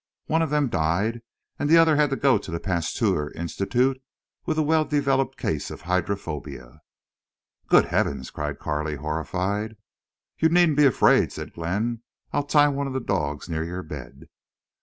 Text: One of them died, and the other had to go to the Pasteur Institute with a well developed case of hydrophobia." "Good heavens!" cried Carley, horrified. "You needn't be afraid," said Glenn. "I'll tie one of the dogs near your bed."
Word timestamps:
One 0.25 0.41
of 0.41 0.49
them 0.49 0.67
died, 0.67 1.21
and 1.59 1.69
the 1.69 1.77
other 1.77 1.95
had 1.95 2.09
to 2.09 2.15
go 2.15 2.39
to 2.39 2.49
the 2.49 2.59
Pasteur 2.59 3.31
Institute 3.35 4.01
with 4.47 4.57
a 4.57 4.63
well 4.63 4.83
developed 4.83 5.37
case 5.37 5.69
of 5.69 5.81
hydrophobia." 5.81 6.79
"Good 7.67 7.85
heavens!" 7.85 8.31
cried 8.31 8.57
Carley, 8.57 8.95
horrified. 8.95 9.75
"You 10.39 10.49
needn't 10.49 10.77
be 10.77 10.87
afraid," 10.87 11.31
said 11.31 11.53
Glenn. 11.53 12.01
"I'll 12.33 12.41
tie 12.45 12.67
one 12.69 12.87
of 12.87 12.93
the 12.93 12.99
dogs 12.99 13.47
near 13.47 13.63
your 13.63 13.83
bed." 13.83 14.27